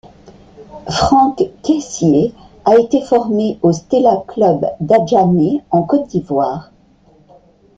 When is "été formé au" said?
2.79-3.71